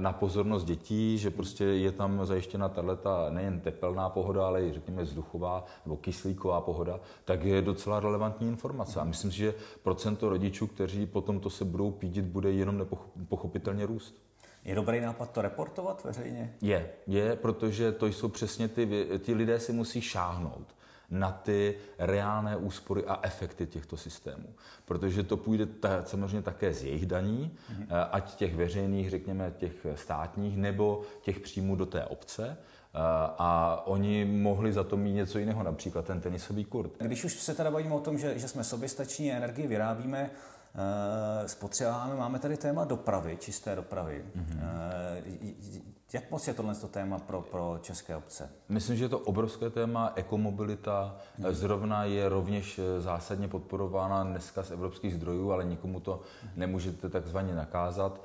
[0.00, 5.02] na pozornost dětí, že prostě je tam zajištěna tato nejen tepelná pohoda, ale i řekněme
[5.02, 9.00] vzduchová nebo kyslíková pohoda, tak je docela relevantní informace.
[9.00, 12.78] A myslím si, že procento rodičů, kteří potom to se budou pídit, bude jenom
[13.16, 14.25] nepochopitelně růst.
[14.66, 16.54] Je dobrý nápad to reportovat veřejně?
[16.60, 20.74] Je, je, protože to jsou přesně ty, ty lidé si musí šáhnout
[21.10, 24.54] na ty reálné úspory a efekty těchto systémů.
[24.84, 28.08] Protože to půjde ta, samozřejmě také z jejich daní, mm-hmm.
[28.12, 32.56] ať těch veřejných, řekněme, těch státních, nebo těch příjmů do té obce.
[32.96, 32.98] Eh,
[33.38, 36.90] a oni mohli za to mít něco jiného, například ten tenisový kurt.
[36.98, 40.30] Když už se teda bavíme o tom, že, že jsme soběstační, energii vyrábíme,
[40.78, 42.14] Eh, spotřebováme.
[42.14, 44.24] Máme tady téma dopravy, čisté dopravy.
[44.36, 45.80] Mm-hmm.
[46.12, 48.50] Jak moc je tohle to téma pro, pro české obce?
[48.68, 50.12] Myslím, že je to obrovské téma.
[50.14, 51.52] Ekomobilita mm-hmm.
[51.52, 56.20] zrovna je rovněž zásadně podporována dneska z evropských zdrojů, ale nikomu to
[56.56, 58.20] nemůžete takzvaně nakázat.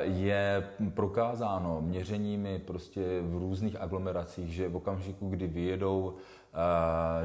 [0.00, 6.14] Je prokázáno měřeními prostě v různých aglomeracích, že v okamžiku, kdy vyjedou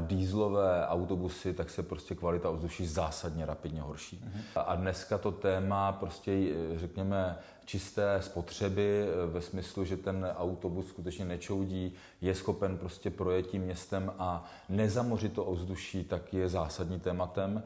[0.00, 4.24] dýzlové autobusy, tak se prostě kvalita ovzduší zásadně rapidně horší.
[4.24, 4.62] Mm-hmm.
[4.66, 6.32] A dneska to téma prostě,
[6.76, 14.12] řekněme, čisté spotřeby ve smyslu, že ten autobus skutečně nečoudí, je schopen prostě projetí městem
[14.18, 17.62] a nezamořit to ovzduší, tak je zásadní tématem.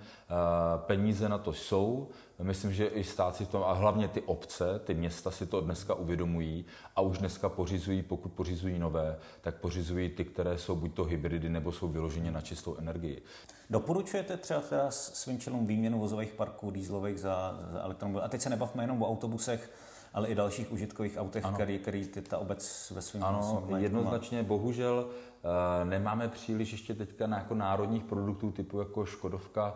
[0.77, 2.09] Peníze na to jsou,
[2.43, 5.95] myslím, že i stát si to, a hlavně ty obce, ty města si to dneska
[5.95, 6.65] uvědomují
[6.97, 11.49] a už dneska pořizují, pokud pořizují nové, tak pořizují ty, které jsou buď to hybridy,
[11.49, 13.23] nebo jsou vyloženě na čistou energii.
[13.71, 18.25] Doporučujete třeba teda svým členům výměnu vozových parků dýzlových za, za elektromobily?
[18.25, 19.71] A teď se nebavme jenom o autobusech,
[20.13, 21.55] ale i dalších užitkových autech, ano.
[21.55, 24.49] který, který ty, ta obec ve svém Ano, jednoznačně, má.
[24.49, 29.75] bohužel uh, nemáme příliš ještě teďka na jako národních produktů typu jako Škodovka,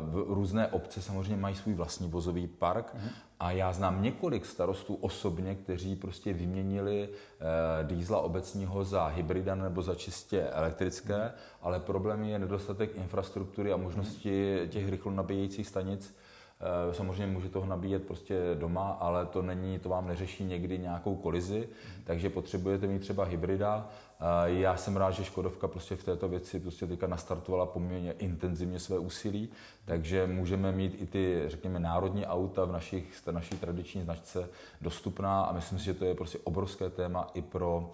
[0.00, 3.10] v různé obce samozřejmě mají svůj vlastní vozový park mm-hmm.
[3.40, 9.82] a já znám několik starostů osobně, kteří prostě vyměnili uh, dýzla obecního za hybrida nebo
[9.82, 11.32] za čistě elektrické, mm-hmm.
[11.62, 14.68] ale problém je nedostatek infrastruktury a možnosti mm-hmm.
[14.68, 16.27] těch rychlo nabíjejících stanic Eh,
[16.92, 21.68] samozřejmě může toho nabíjet prostě doma, ale to není, to vám neřeší někdy nějakou kolizi,
[22.04, 23.88] takže potřebujete mít třeba hybrida.
[24.20, 28.78] Eh, já jsem rád, že Škodovka prostě v této věci prostě teďka nastartovala poměrně intenzivně
[28.78, 29.48] své úsilí,
[29.84, 34.48] takže můžeme mít i ty, řekněme, národní auta v našich, naší tradiční značce
[34.80, 37.90] dostupná a myslím si, že to je prostě obrovské téma i pro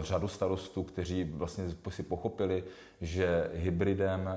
[0.00, 2.64] řadu starostů, kteří vlastně si pochopili,
[3.00, 4.30] že hybridem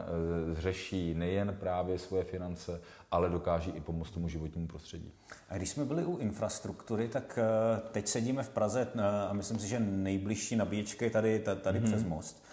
[0.53, 5.11] řeší nejen právě svoje finance, ale dokáží i pomoct tomu životnímu prostředí.
[5.49, 7.39] A když jsme byli u infrastruktury, tak
[7.91, 8.87] teď sedíme v Praze
[9.29, 11.83] a myslím si, že nejbližší nabíječka je tady, tady mm-hmm.
[11.83, 12.43] přes most.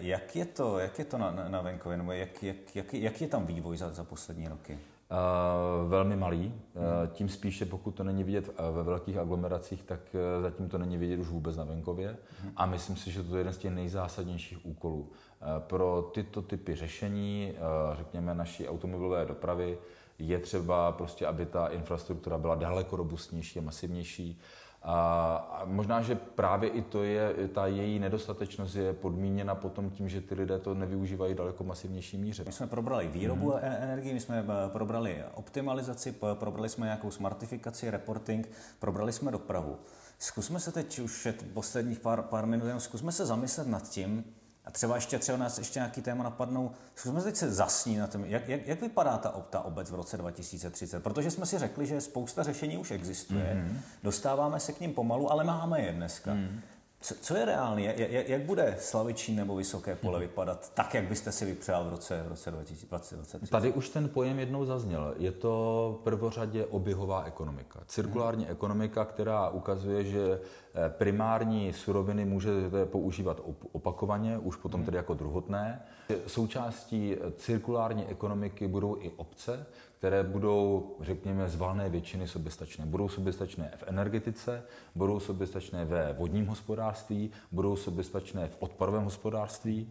[0.00, 3.28] Jak je to, jak je to na, na venkově, nebo jak, jak, jak, jak je
[3.28, 4.78] tam vývoj za, za poslední roky?
[5.10, 6.46] Uh, velmi malý.
[6.46, 10.00] Uh, tím spíše, pokud to není vidět ve velkých aglomeracích, tak
[10.42, 12.16] zatím to není vidět už vůbec na venkově.
[12.56, 15.10] A myslím si, že to je jeden z těch nejzásadnějších úkolů.
[15.58, 17.52] Pro tyto typy řešení,
[17.92, 19.78] řekněme, naší automobilové dopravy,
[20.18, 24.40] je třeba prostě, aby ta infrastruktura byla daleko robustnější a masivnější
[24.82, 30.20] a možná, že právě i to je, ta její nedostatečnost je podmíněna potom tím, že
[30.20, 32.44] ty lidé to nevyužívají daleko masivnější míře.
[32.46, 33.60] My jsme probrali výrobu mm-hmm.
[33.62, 39.78] energie, my jsme eh, probrali optimalizaci, probrali jsme nějakou smartifikaci, reporting, probrali jsme dopravu.
[40.18, 44.24] Zkusme se teď už posledních pár, pár minut, zkusme se zamyslet nad tím,
[44.68, 46.70] a třeba ještě třeba nás ještě nějaký téma napadnou.
[46.94, 50.16] Zkusme teď se zasnít na tom, jak, jak, jak vypadá ta, ta obec v roce
[50.16, 51.02] 2030.
[51.02, 53.78] Protože jsme si řekli, že spousta řešení už existuje, mm-hmm.
[54.02, 56.34] dostáváme se k ním pomalu, ale máme je dneska.
[56.34, 56.60] Mm-hmm.
[57.00, 57.84] Co, co je reálný?
[57.84, 62.22] Jak, jak bude Slavičín nebo Vysoké pole vypadat tak, jak byste si vypřál v roce,
[62.22, 63.50] v roce 2020?
[63.50, 65.14] Tady už ten pojem jednou zazněl.
[65.18, 67.80] Je to prvořadě oběhová ekonomika.
[67.86, 68.52] Cirkulární hmm.
[68.52, 70.40] ekonomika, která ukazuje, že
[70.74, 73.40] eh, primární suroviny můžete používat
[73.72, 74.84] opakovaně, už potom hmm.
[74.84, 75.82] tedy jako druhotné.
[76.26, 79.66] Součástí cirkulární ekonomiky budou i obce,
[79.98, 82.86] které budou, řekněme, z valné většiny soběstačné.
[82.86, 84.62] Budou soběstačné v energetice,
[84.94, 89.90] budou soběstačné ve vodním hospodářství, budou soběstačné v odpadovém hospodářství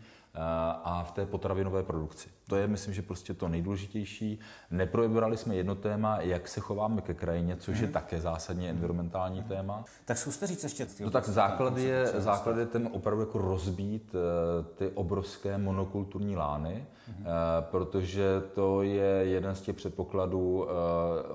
[0.84, 2.30] a v té potravinové produkci.
[2.47, 4.39] To je, myslím, že prostě to nejdůležitější.
[4.71, 7.82] Neprobrali jsme jedno téma, jak se chováme ke krajině, což hmm.
[7.82, 7.93] je mhm.
[7.93, 9.50] také zásadně environmentální hmm.
[9.50, 9.84] téma.
[10.06, 10.88] Tak zkuste říct ještě.
[11.00, 16.86] No tak základ je, základ je ten opravdu jako rozbít eh, ty obrovské monokulturní lány,
[17.08, 17.26] hmm.
[17.62, 20.67] protože to je jeden z těch předpokladů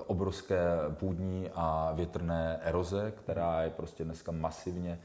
[0.07, 4.99] obrovské půdní a větrné eroze, která je prostě dneska masivně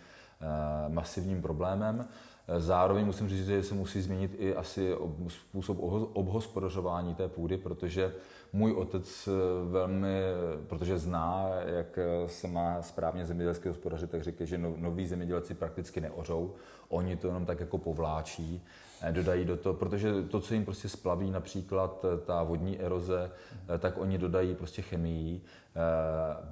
[0.89, 2.09] masivním problémem.
[2.57, 4.95] Zároveň musím říct, že se musí změnit i asi
[5.29, 5.79] způsob
[6.13, 8.15] obhospodařování té půdy, protože
[8.53, 9.29] můj otec
[9.71, 10.21] velmi,
[10.67, 16.01] protože zná, jak se má správně zemědělské hospodařit, tak říká, že no, noví zemědělci prakticky
[16.01, 16.55] neořou,
[16.89, 18.63] oni to jenom tak jako povláčí,
[19.03, 23.31] eh, dodají do toho, protože to, co jim prostě splaví například eh, ta vodní eroze,
[23.75, 25.41] eh, tak oni dodají prostě chemii.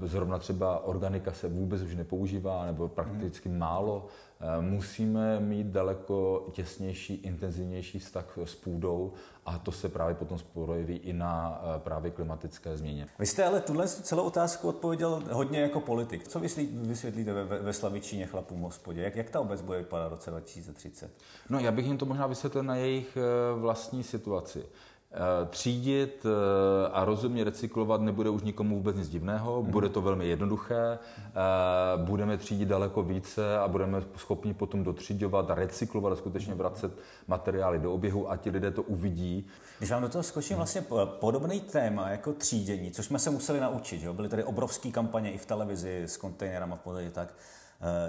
[0.00, 7.14] Zrovna třeba organika se vůbec už nepoužívá, nebo prakticky málo Eh, musíme mít daleko těsnější,
[7.14, 9.12] intenzivnější vztah s půdou
[9.46, 13.08] a to se právě potom projeví i na eh, právě klimatické změně.
[13.18, 16.28] Vy jste ale tuhle celou otázku odpověděl hodně jako politik.
[16.28, 16.40] Co
[16.72, 19.00] vysvětlíte ve, ve Slavičíně chlapům hospodě?
[19.02, 21.10] Jak, jak ta obec bude vypadat v roce 2030?
[21.50, 24.64] No já bych jim to možná vysvětlil na jejich eh, vlastní situaci.
[25.16, 29.70] Eh, třídit eh, a rozumně recyklovat nebude už nikomu vůbec nic divného, mm.
[29.70, 31.32] bude to velmi jednoduché, eh,
[31.96, 36.92] budeme třídit daleko více a budeme schopni potom dotřídovat, recyklovat a skutečně vracet
[37.28, 39.46] materiály do oběhu a ti lidé to uvidí.
[39.78, 40.84] Když vám do toho skočím vlastně
[41.20, 44.12] podobný téma jako třídění, což jsme se museli naučit, jo?
[44.12, 47.34] byly tady obrovské kampaně i v televizi s kontejnerama v podstatě tak,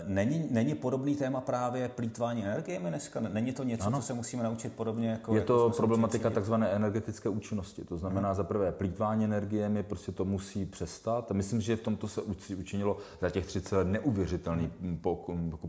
[0.06, 3.20] není, není podobný téma právě plítvání energiemi dneska?
[3.20, 4.00] Není to něco, ano.
[4.00, 5.36] co se musíme naučit podobně jako...
[5.36, 7.84] Je to jako problematika takzvané energetické účinnosti.
[7.84, 8.36] To znamená, hmm.
[8.36, 11.32] za prvé, plítvání energiemi, prostě to musí přestat.
[11.32, 12.22] Myslím, že v tomto se
[12.58, 14.72] učinilo za těch 30 let neuvěřitelný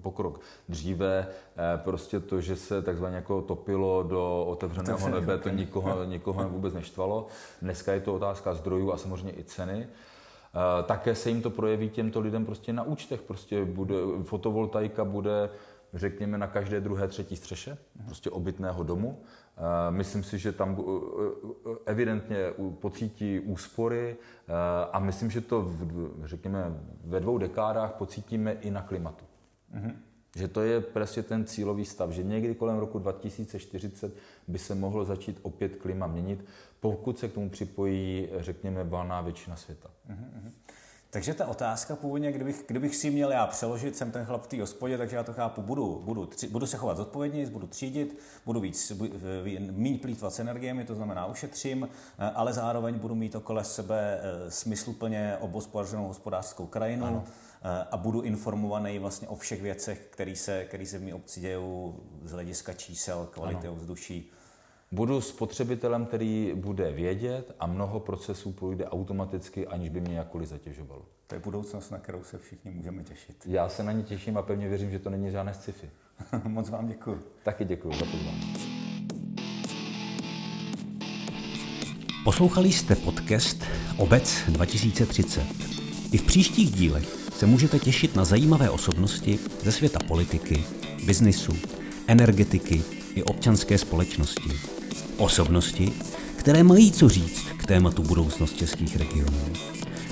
[0.03, 0.41] pokrok.
[0.69, 6.49] Dříve eh, prostě to, že se takzvaně jako topilo do otevřeného nebe, to nikoho, nikoho
[6.49, 7.27] vůbec neštvalo.
[7.63, 9.89] Dneska je to otázka zdrojů a samozřejmě i ceny.
[10.55, 13.23] Eh, také se jim to projeví těmto lidem prostě na účtech.
[13.23, 15.51] Prostě bude, fotovoltaika bude,
[15.95, 19.23] řekněme, na každé druhé, třetí střeše, prostě obytného domu.
[19.57, 22.37] Eh, myslím si, že tam eh, evidentně
[22.81, 24.17] pocítí úspory
[24.93, 29.25] a myslím, že to, v, řekněme, ve dvou dekádách pocítíme i na klimatu.
[29.75, 29.93] Mm-hmm.
[30.37, 34.17] Že to je prostě ten cílový stav, že někdy kolem roku 2040
[34.49, 36.45] by se mohlo začít opět klima měnit,
[36.81, 39.91] pokud se k tomu připojí, řekněme, valná většina světa.
[40.11, 40.51] Uh-huh.
[41.11, 44.61] Takže ta otázka původně, kdybych, kdybych si měl já přeložit, jsem ten chlap v té
[44.61, 48.61] hospodě, takže já to chápu, budu, budu, tři, budu se chovat zodpovědně, budu třídit, budu
[48.61, 48.93] víc,
[49.71, 54.51] méně plítvat s energiemi, to znamená ušetřím, eh, ale zároveň budu mít okolo sebe eh,
[54.51, 57.25] smysluplně obospodařenou hospodářskou krajinu ano.
[57.62, 61.40] Eh, a budu informovaný vlastně o všech věcech, které se, který se v mé obci
[61.40, 63.73] dějou z hlediska čísel, kvality ano.
[63.73, 64.31] ovzduší
[64.92, 71.03] Budu spotřebitelem, který bude vědět a mnoho procesů půjde automaticky, aniž by mě jakkoliv zatěžovalo.
[71.27, 73.37] To je budoucnost, na kterou se všichni můžeme těšit.
[73.47, 75.90] Já se na ně těším a pevně věřím, že to není žádné sci-fi.
[76.49, 77.22] Moc vám děkuji.
[77.43, 78.55] Taky děkuji za pozvání.
[82.24, 83.64] Poslouchali jste podcast
[83.99, 85.43] Obec 2030.
[86.12, 90.64] I v příštích dílech se můžete těšit na zajímavé osobnosti ze světa politiky,
[91.05, 91.57] biznisu,
[92.07, 92.82] energetiky
[93.14, 94.51] i občanské společnosti.
[95.16, 95.93] Osobnosti,
[96.36, 99.39] které mají co říct k tématu budoucnost českých regionů.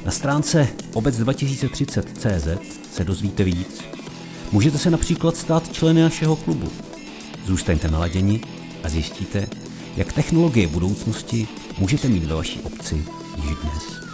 [0.04, 2.48] Na stránce obec2030.cz
[2.92, 3.80] se dozvíte víc.
[4.52, 6.68] Můžete se například stát členy našeho klubu.
[7.46, 8.40] Zůstaňte naladěni
[8.84, 9.46] a zjistíte,
[9.96, 11.48] jak technologie budoucnosti
[11.78, 13.04] můžete mít ve vaší obci
[13.36, 14.05] již dnes.